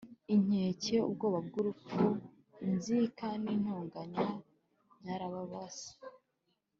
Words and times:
inkeke, 0.33 0.95
ubwoba 1.07 1.39
bw’urupfu, 1.47 2.05
inzika 2.67 3.27
n’intonganya 3.43 4.25
byarababase 4.99 5.89